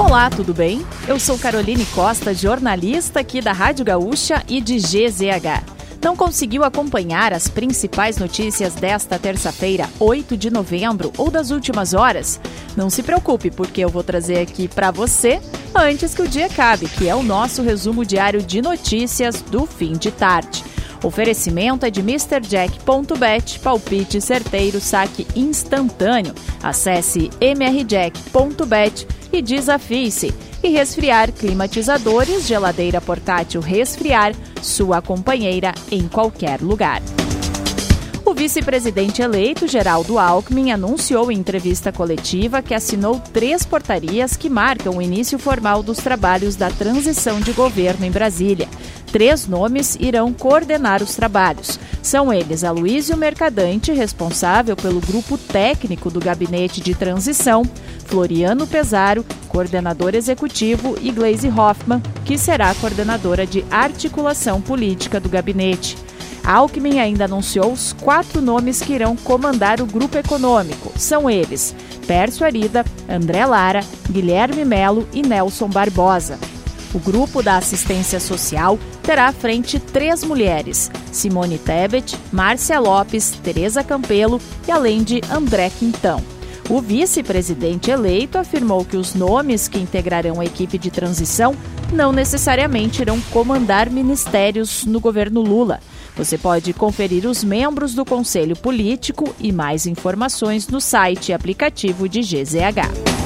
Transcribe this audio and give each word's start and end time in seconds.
Olá, 0.00 0.30
tudo 0.30 0.54
bem? 0.54 0.84
Eu 1.06 1.20
sou 1.20 1.38
Caroline 1.38 1.84
Costa, 1.84 2.32
jornalista 2.32 3.20
aqui 3.20 3.42
da 3.42 3.52
Rádio 3.52 3.84
Gaúcha 3.84 4.42
e 4.48 4.58
de 4.58 4.76
GZH. 4.78 5.62
Não 6.02 6.16
conseguiu 6.16 6.64
acompanhar 6.64 7.34
as 7.34 7.48
principais 7.48 8.16
notícias 8.16 8.74
desta 8.74 9.18
terça-feira, 9.18 9.88
8 10.00 10.38
de 10.38 10.50
novembro, 10.50 11.12
ou 11.18 11.30
das 11.30 11.50
últimas 11.50 11.92
horas? 11.92 12.40
Não 12.74 12.88
se 12.88 13.02
preocupe, 13.02 13.50
porque 13.50 13.84
eu 13.84 13.90
vou 13.90 14.02
trazer 14.02 14.38
aqui 14.38 14.66
para 14.66 14.90
você 14.90 15.38
antes 15.74 16.14
que 16.14 16.22
o 16.22 16.28
dia 16.28 16.46
acabe, 16.46 16.88
que 16.88 17.06
é 17.06 17.14
o 17.14 17.22
nosso 17.22 17.62
resumo 17.62 18.02
diário 18.02 18.42
de 18.42 18.62
notícias 18.62 19.42
do 19.42 19.66
fim 19.66 19.92
de 19.92 20.10
tarde. 20.10 20.64
Oferecimento 21.02 21.86
é 21.86 21.90
de 21.90 22.00
MrJack.bet, 22.00 23.58
palpite 23.60 24.20
certeiro, 24.20 24.80
saque 24.80 25.26
instantâneo. 25.34 26.34
Acesse 26.62 27.30
mrjack.bet 27.40 29.06
e 29.32 29.40
desafie-se. 29.40 30.34
E 30.62 30.68
resfriar 30.68 31.32
climatizadores, 31.32 32.46
geladeira 32.46 33.00
portátil 33.00 33.62
resfriar, 33.62 34.34
sua 34.60 35.00
companheira 35.00 35.72
em 35.90 36.06
qualquer 36.06 36.60
lugar. 36.60 37.00
O 38.30 38.34
vice-presidente 38.34 39.22
eleito, 39.22 39.66
Geraldo 39.66 40.18
Alckmin, 40.18 40.70
anunciou 40.70 41.32
em 41.32 41.38
entrevista 41.38 41.90
coletiva 41.90 42.62
que 42.62 42.74
assinou 42.74 43.18
três 43.32 43.64
portarias 43.64 44.36
que 44.36 44.48
marcam 44.48 44.98
o 44.98 45.02
início 45.02 45.38
formal 45.38 45.82
dos 45.82 45.96
trabalhos 45.96 46.54
da 46.54 46.70
transição 46.70 47.40
de 47.40 47.52
governo 47.52 48.04
em 48.04 48.10
Brasília. 48.10 48.68
Três 49.12 49.46
nomes 49.46 49.96
irão 49.98 50.32
coordenar 50.32 51.02
os 51.02 51.16
trabalhos. 51.16 51.78
São 52.02 52.32
eles 52.32 52.62
Aloysio 52.62 53.16
Mercadante, 53.16 53.92
responsável 53.92 54.76
pelo 54.76 55.00
grupo 55.00 55.36
técnico 55.36 56.10
do 56.10 56.20
Gabinete 56.20 56.80
de 56.80 56.94
Transição, 56.94 57.64
Floriano 58.06 58.66
Pesaro, 58.66 59.24
coordenador 59.48 60.14
executivo, 60.14 60.96
e 61.00 61.10
Gleisi 61.10 61.48
Hoffmann, 61.48 62.00
que 62.24 62.38
será 62.38 62.74
coordenadora 62.74 63.46
de 63.46 63.64
articulação 63.70 64.60
política 64.60 65.18
do 65.18 65.28
gabinete. 65.28 65.96
Alckmin 66.44 67.00
ainda 67.00 67.26
anunciou 67.26 67.72
os 67.72 67.92
quatro 67.92 68.40
nomes 68.40 68.80
que 68.80 68.94
irão 68.94 69.14
comandar 69.16 69.80
o 69.80 69.86
grupo 69.86 70.16
econômico. 70.16 70.92
São 70.96 71.28
eles: 71.28 71.74
Pércio 72.06 72.46
Arida, 72.46 72.84
André 73.08 73.44
Lara, 73.44 73.80
Guilherme 74.08 74.64
Melo 74.64 75.06
e 75.12 75.20
Nelson 75.22 75.68
Barbosa. 75.68 76.38
O 76.92 76.98
grupo 76.98 77.42
da 77.42 77.56
assistência 77.56 78.18
social 78.18 78.78
terá 79.02 79.28
à 79.28 79.32
frente 79.32 79.78
três 79.78 80.24
mulheres: 80.24 80.90
Simone 81.12 81.58
Tebet, 81.58 82.16
Márcia 82.32 82.80
Lopes, 82.80 83.30
Tereza 83.42 83.84
Campelo 83.84 84.40
e 84.66 84.72
além 84.72 85.02
de 85.02 85.20
André 85.30 85.70
Quintão. 85.70 86.22
O 86.68 86.80
vice-presidente 86.80 87.90
eleito 87.90 88.38
afirmou 88.38 88.84
que 88.84 88.96
os 88.96 89.14
nomes 89.14 89.66
que 89.66 89.78
integrarão 89.78 90.40
a 90.40 90.44
equipe 90.44 90.78
de 90.78 90.88
transição 90.90 91.54
não 91.92 92.12
necessariamente 92.12 93.02
irão 93.02 93.20
comandar 93.32 93.90
ministérios 93.90 94.84
no 94.84 95.00
governo 95.00 95.40
Lula. 95.40 95.80
Você 96.16 96.38
pode 96.38 96.72
conferir 96.72 97.26
os 97.26 97.42
membros 97.42 97.94
do 97.94 98.04
Conselho 98.04 98.56
Político 98.56 99.34
e 99.40 99.50
mais 99.50 99.86
informações 99.86 100.68
no 100.68 100.80
site 100.80 101.30
e 101.30 101.32
aplicativo 101.32 102.08
de 102.08 102.20
GZH. 102.20 103.19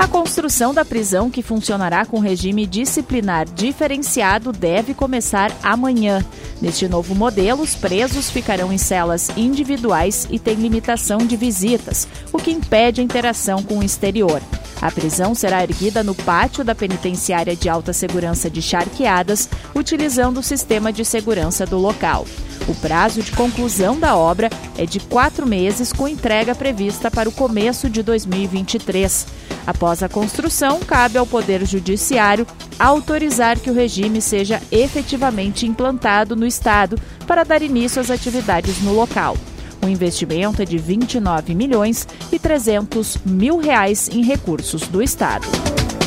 A 0.00 0.08
construção 0.08 0.72
da 0.72 0.82
prisão, 0.82 1.30
que 1.30 1.42
funcionará 1.42 2.06
com 2.06 2.20
regime 2.20 2.66
disciplinar 2.66 3.44
diferenciado, 3.44 4.50
deve 4.50 4.94
começar 4.94 5.54
amanhã. 5.62 6.24
Neste 6.58 6.88
novo 6.88 7.14
modelo, 7.14 7.62
os 7.62 7.74
presos 7.74 8.30
ficarão 8.30 8.72
em 8.72 8.78
celas 8.78 9.28
individuais 9.36 10.26
e 10.30 10.38
têm 10.38 10.54
limitação 10.54 11.18
de 11.18 11.36
visitas, 11.36 12.08
o 12.32 12.38
que 12.38 12.50
impede 12.50 13.02
a 13.02 13.04
interação 13.04 13.62
com 13.62 13.80
o 13.80 13.84
exterior. 13.84 14.40
A 14.80 14.90
prisão 14.90 15.34
será 15.34 15.62
erguida 15.62 16.02
no 16.02 16.14
pátio 16.14 16.64
da 16.64 16.74
penitenciária 16.74 17.54
de 17.54 17.68
alta 17.68 17.92
segurança 17.92 18.48
de 18.48 18.62
Charqueadas, 18.62 19.48
utilizando 19.74 20.38
o 20.38 20.42
sistema 20.42 20.92
de 20.92 21.04
segurança 21.04 21.66
do 21.66 21.78
local. 21.78 22.26
O 22.66 22.74
prazo 22.74 23.22
de 23.22 23.32
conclusão 23.32 23.98
da 23.98 24.16
obra 24.16 24.48
é 24.78 24.86
de 24.86 25.00
quatro 25.00 25.46
meses, 25.46 25.92
com 25.92 26.08
entrega 26.08 26.54
prevista 26.54 27.10
para 27.10 27.28
o 27.28 27.32
começo 27.32 27.90
de 27.90 28.02
2023. 28.02 29.26
Após 29.66 30.02
a 30.02 30.08
construção, 30.08 30.80
cabe 30.80 31.18
ao 31.18 31.26
Poder 31.26 31.66
Judiciário 31.66 32.46
autorizar 32.78 33.58
que 33.58 33.70
o 33.70 33.74
regime 33.74 34.22
seja 34.22 34.60
efetivamente 34.72 35.66
implantado 35.66 36.34
no 36.34 36.46
Estado 36.46 36.98
para 37.26 37.44
dar 37.44 37.62
início 37.62 38.00
às 38.00 38.10
atividades 38.10 38.80
no 38.82 38.92
local. 38.92 39.36
O 39.82 39.88
investimento 39.88 40.60
é 40.62 40.64
de 40.64 40.78
29 40.78 41.54
milhões 41.54 42.06
e 42.30 42.38
300 42.38 43.18
mil 43.24 43.58
reais 43.58 44.08
em 44.08 44.22
recursos 44.22 44.86
do 44.88 45.02
Estado. 45.02 45.46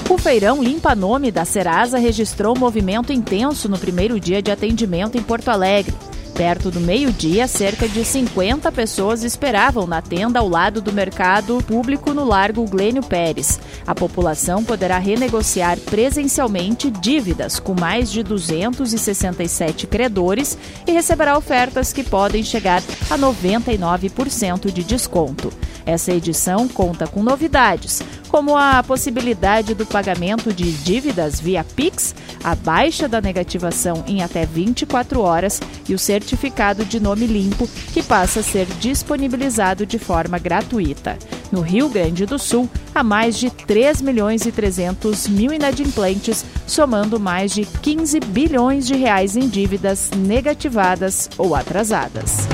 O 0.10 0.18
feirão 0.18 0.62
Limpa 0.62 0.94
Nome 0.94 1.32
da 1.32 1.44
Serasa 1.44 1.98
registrou 1.98 2.58
movimento 2.58 3.12
intenso 3.12 3.68
no 3.68 3.80
primeiro 3.80 4.20
dia 4.20 4.42
de 4.42 4.52
atendimento 4.52 5.18
em 5.18 5.24
Porto 5.24 5.50
Alegre. 5.50 5.96
Perto 6.34 6.72
do 6.72 6.80
meio-dia, 6.80 7.48
cerca 7.48 7.88
de 7.88 8.04
50 8.04 8.72
pessoas 8.72 9.24
esperavam 9.24 9.86
na 9.86 10.02
tenda 10.02 10.40
ao 10.40 10.50
lado 10.50 10.82
do 10.82 10.92
mercado 10.92 11.60
público 11.68 12.12
no 12.12 12.26
Largo 12.26 12.66
Glênio 12.66 13.04
Pérez. 13.04 13.60
A 13.86 13.94
população 13.94 14.64
poderá 14.64 14.98
renegociar 14.98 15.78
presencialmente 15.78 16.90
dívidas 16.90 17.60
com 17.60 17.80
mais 17.80 18.12
de 18.12 18.24
267 18.24 19.86
credores 19.86 20.58
e 20.88 20.92
receberá 20.92 21.38
ofertas 21.38 21.94
que 21.94 22.04
podem 22.04 22.44
chegar 22.44 22.82
a 23.12 23.18
99% 23.18 24.72
de 24.72 24.84
desconto. 24.84 25.54
Essa 25.86 26.12
edição 26.12 26.68
conta 26.68 27.08
com 27.08 27.22
novidades, 27.22 28.02
como 28.30 28.58
a 28.58 28.82
possibilidade 28.82 29.74
do 29.74 29.86
pagamento 29.86 30.54
de 30.54 30.72
dívidas 30.72 31.40
via 31.40 31.64
Pix, 31.64 32.16
a 32.44 32.56
baixa 32.56 33.08
da 33.08 33.22
negativação 33.22 34.04
em 34.08 34.24
até 34.24 34.46
24 34.46 35.22
horas 35.22 35.62
e 35.88 35.94
o 35.94 36.00
certificado 36.00 36.84
de 36.84 37.00
nome 37.00 37.28
limpo, 37.28 37.68
que 37.94 38.02
passa 38.02 38.40
a 38.40 38.44
ser 38.44 38.66
disponibilizado 38.80 39.86
de 39.86 40.00
forma 40.00 40.40
gratuita. 40.40 41.18
No 41.52 41.62
Rio 41.62 41.88
Grande 41.88 42.26
do 42.26 42.40
Sul, 42.40 42.68
há 42.96 43.04
mais 43.04 43.38
de 43.38 43.52
3 43.52 44.02
milhões 44.02 44.46
e 44.46 44.52
300 44.52 45.28
mil 45.28 45.54
inadimplentes, 45.54 46.44
somando 46.66 47.20
mais 47.20 47.52
de 47.52 47.66
15 47.66 48.20
bilhões 48.22 48.88
de 48.88 48.96
reais 48.96 49.38
em 49.38 49.48
dívidas 49.48 50.10
negativadas 50.16 51.30
ou 51.38 51.56
atrasadas. 51.56 52.48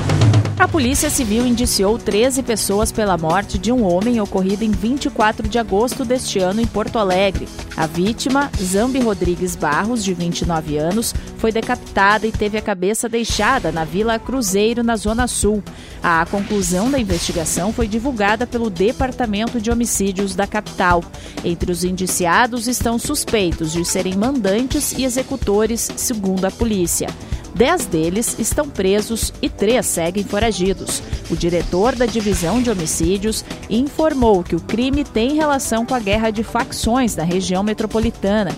A 0.60 0.68
Polícia 0.68 1.08
Civil 1.08 1.46
indiciou 1.46 1.98
13 1.98 2.42
pessoas 2.42 2.92
pela 2.92 3.16
morte 3.16 3.58
de 3.58 3.72
um 3.72 3.82
homem 3.82 4.20
ocorrida 4.20 4.62
em 4.62 4.70
24 4.70 5.48
de 5.48 5.58
agosto 5.58 6.04
deste 6.04 6.38
ano 6.38 6.60
em 6.60 6.66
Porto 6.66 6.98
Alegre. 6.98 7.48
A 7.74 7.86
vítima, 7.86 8.50
Zambi 8.62 9.00
Rodrigues 9.00 9.56
Barros, 9.56 10.04
de 10.04 10.12
29 10.12 10.76
anos, 10.76 11.14
foi 11.38 11.50
decapitada 11.50 12.26
e 12.26 12.30
teve 12.30 12.58
a 12.58 12.62
cabeça 12.62 13.08
deixada 13.08 13.72
na 13.72 13.86
Vila 13.86 14.18
Cruzeiro, 14.18 14.82
na 14.82 14.96
Zona 14.96 15.26
Sul. 15.26 15.64
A 16.02 16.26
conclusão 16.26 16.90
da 16.90 16.98
investigação 16.98 17.72
foi 17.72 17.88
divulgada 17.88 18.46
pelo 18.46 18.68
Departamento 18.68 19.58
de 19.62 19.70
Homicídios 19.70 20.34
da 20.34 20.46
capital. 20.46 21.02
Entre 21.42 21.72
os 21.72 21.84
indiciados 21.84 22.68
estão 22.68 22.98
suspeitos 22.98 23.72
de 23.72 23.82
serem 23.82 24.14
mandantes 24.14 24.92
e 24.92 25.04
executores, 25.04 25.90
segundo 25.96 26.44
a 26.44 26.50
polícia. 26.50 27.08
Dez 27.54 27.84
deles 27.84 28.36
estão 28.38 28.68
presos 28.68 29.32
e 29.42 29.48
três 29.48 29.86
seguem 29.86 30.24
foragidos. 30.24 31.02
O 31.30 31.36
diretor 31.36 31.94
da 31.94 32.06
divisão 32.06 32.62
de 32.62 32.70
homicídios 32.70 33.44
informou 33.68 34.42
que 34.42 34.56
o 34.56 34.60
crime 34.60 35.04
tem 35.04 35.34
relação 35.34 35.84
com 35.84 35.94
a 35.94 35.98
guerra 35.98 36.30
de 36.30 36.42
facções 36.42 37.16
na 37.16 37.24
região 37.24 37.62
metropolitana. 37.62 38.52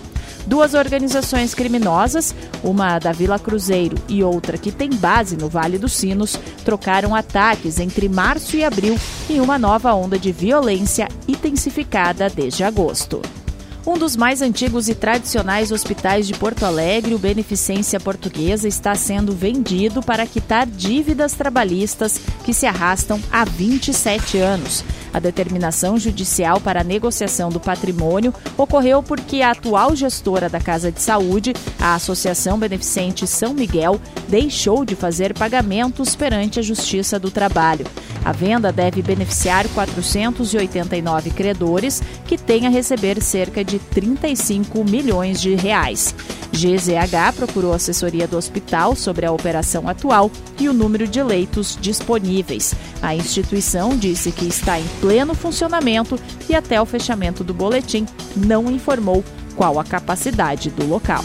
Duas 0.47 0.75
organizações 0.75 1.55
criminosas, 1.55 2.35
uma 2.65 2.99
da 2.99 3.13
Vila 3.13 3.39
Cruzeiro 3.39 3.97
e 4.09 4.25
outra 4.25 4.59
que 4.59 4.73
tem 4.73 4.91
base 4.91 5.37
no 5.37 5.49
Vale 5.49 5.79
dos 5.79 5.93
Sinos, 5.93 6.39
trocaram 6.65 7.15
ataques 7.15 7.79
entre 7.79 8.09
março 8.09 8.57
e 8.57 8.65
abril 8.65 8.99
em 9.31 9.41
uma 9.41 9.59
nova 9.59 9.95
onda 9.95 10.19
de 10.19 10.33
violência 10.33 11.09
intensificada 11.29 12.29
desde 12.29 12.65
agosto. 12.65 13.23
Um 13.85 13.99
dos 13.99 14.17
mais 14.17 14.41
antigos 14.41 14.89
e 14.89 14.95
tradicionais 14.95 15.73
hospitais 15.73 16.29
de 16.29 16.35
Porto 16.35 16.65
Alegre, 16.65 17.17
o 17.17 17.19
Beneficência 17.19 17.99
Portuguesa, 17.99 18.69
está 18.69 18.95
sendo 18.95 19.33
vendido 19.33 20.01
para 20.01 20.25
quitar 20.25 20.67
dívidas 20.67 21.33
trabalhistas 21.33 22.21
que 22.45 22.55
se 22.55 22.65
arrastam 22.65 23.21
há 23.31 23.45
27 23.45 24.39
anos. 24.39 24.85
A 25.13 25.19
determinação 25.19 25.99
judicial 25.99 26.61
para 26.61 26.83
a 26.83 26.85
negociação 26.85 27.51
do 27.51 27.59
patrimônio 27.59 28.33
ocorreu 28.57 29.03
porque 29.03 29.43
a 29.43 29.51
atual 29.51 29.97
gestora 29.97 30.49
da 30.49 30.61
Casa 30.61 30.93
de 30.93 31.03
Saúde, 31.03 31.53
a 31.81 31.95
Associação 31.97 32.59
Beneficente 32.59 33.27
São 33.27 33.53
Miguel, 33.53 34.01
deixou 34.29 34.85
de 34.85 34.95
fazer 34.95 35.35
pagamentos 35.35 36.15
perante 36.15 36.61
a 36.61 36.63
Justiça 36.63 37.19
do 37.19 37.33
Trabalho. 37.33 37.85
A 38.25 38.33
venda 38.33 38.73
deve 38.73 39.03
beneficiar 39.03 39.67
489 39.69 41.31
credores 41.31 42.03
que 42.27 42.39
têm 42.39 42.67
a 42.67 42.71
receber 42.71 43.21
cerca 43.21 43.65
de 43.65 43.79
35 43.79 44.85
milhões 44.85 45.41
de 45.41 45.55
reais. 45.55 46.15
GZH 46.53 47.35
procurou 47.35 47.73
assessoria 47.73 48.29
do 48.29 48.37
hospital 48.37 48.95
sobre 48.95 49.25
a 49.25 49.33
operação 49.33 49.89
atual 49.89 50.31
e 50.61 50.69
o 50.69 50.73
número 50.73 51.09
de 51.09 51.23
leitos 51.23 51.79
disponíveis. 51.81 52.75
A 53.01 53.17
instituição 53.17 53.97
disse 53.97 54.31
que 54.31 54.47
está 54.47 54.79
em 54.79 54.87
pleno 55.01 55.35
funcionamento 55.35 56.19
e 56.49 56.55
até 56.55 56.81
o 56.81 56.87
fechamento 56.87 57.43
do 57.43 57.55
boletim 57.55 58.07
não 58.37 58.71
informou 58.71 59.25
qual 59.57 59.81
a 59.81 59.85
capacidade 59.85 60.71
do 60.71 60.87
local. 60.87 61.25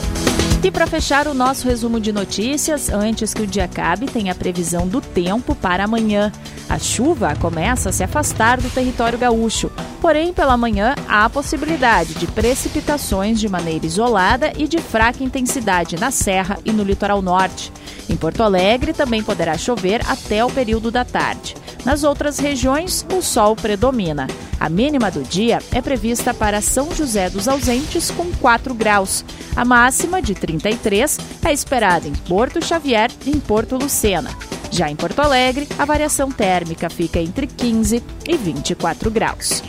E 0.64 0.72
para 0.72 0.88
fechar 0.88 1.28
o 1.28 1.34
nosso 1.34 1.68
resumo 1.68 2.00
de 2.00 2.12
notícias, 2.12 2.90
antes 2.90 3.34
que 3.34 3.44
o 3.44 3.48
dia 3.48 3.66
acabe, 3.66 4.08
tem 4.08 4.30
a 4.30 4.36
previsão 4.36 4.88
do 4.88 5.00
tempo 5.00 5.54
para 5.54 5.84
amanhã. 5.84 6.32
A 6.70 6.78
chuva 6.78 7.34
começa 7.36 7.90
a 7.90 7.94
se 7.94 8.04
afastar 8.04 8.60
do 8.60 8.70
território 8.70 9.18
gaúcho, 9.18 9.72
porém, 10.02 10.34
pela 10.34 10.58
manhã 10.58 10.96
há 11.08 11.24
a 11.24 11.30
possibilidade 11.30 12.14
de 12.16 12.28
precipitações 12.28 13.40
de 13.40 13.48
maneira 13.48 13.86
isolada 13.86 14.52
e 14.58 14.68
de 14.68 14.78
fraca 14.80 15.24
intensidade 15.24 15.98
na 15.98 16.12
Serra 16.12 16.60
e 16.66 16.72
no 16.72 16.84
litoral 16.84 17.22
norte. 17.22 17.72
Em 18.10 18.18
Porto 18.18 18.44
Alegre 18.44 18.92
também 18.94 19.24
poderá 19.24 19.58
chover 19.58 20.02
até 20.08 20.44
o 20.44 20.52
período 20.52 20.92
da 20.92 21.06
tarde. 21.06 21.56
Nas 21.86 22.04
outras 22.04 22.38
regiões, 22.38 23.06
o 23.14 23.22
sol 23.22 23.56
predomina. 23.56 24.28
A 24.60 24.68
mínima 24.68 25.10
do 25.10 25.24
dia 25.24 25.60
é 25.72 25.82
prevista 25.82 26.34
para 26.34 26.60
São 26.60 26.94
José 26.94 27.30
dos 27.30 27.48
Ausentes, 27.48 28.12
com 28.12 28.30
4 28.42 28.74
graus. 28.74 29.24
A 29.56 29.64
máxima, 29.64 30.22
de 30.22 30.36
33, 30.36 31.18
é 31.46 31.54
esperada 31.54 32.08
em 32.08 32.14
Porto 32.14 32.64
Xavier 32.64 33.10
e 33.26 33.30
em 33.30 33.40
Porto 33.40 33.78
Lucena. 33.78 34.32
Já 34.78 34.92
em 34.92 34.96
Porto 34.96 35.20
Alegre, 35.22 35.68
a 35.80 35.86
variação 35.86 36.30
térmica 36.30 36.88
fica 36.88 37.20
entre 37.20 37.48
15 37.48 38.04
e 38.28 38.38
24 38.38 39.10
graus. 39.10 39.64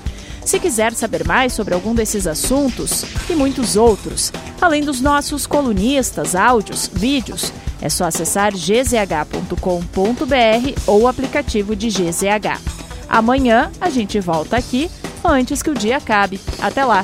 Se 0.44 0.60
quiser 0.60 0.93
saber 0.93 1.26
mais 1.26 1.55
sobre 1.55 1.72
algum 1.72 1.94
desses 1.94 2.26
assuntos 2.26 3.06
e 3.26 3.34
muitos 3.34 3.75
outros, 3.75 4.31
além 4.60 4.82
dos 4.84 5.00
nossos 5.00 5.46
colunistas, 5.46 6.34
áudios, 6.34 6.90
vídeos, 6.93 7.50
é 7.81 7.88
só 7.88 8.05
acessar 8.05 8.52
gzh.com.br 8.52 9.56
ou 10.87 11.00
o 11.00 11.08
aplicativo 11.08 11.75
de 11.75 11.88
GZH. 11.88 12.60
Amanhã 13.08 13.72
a 13.81 13.88
gente 13.88 14.20
volta 14.20 14.58
aqui 14.58 14.90
antes 15.25 15.62
que 15.62 15.70
o 15.70 15.75
dia 15.75 15.96
acabe. 15.96 16.38
Até 16.60 16.84
lá! 16.84 17.02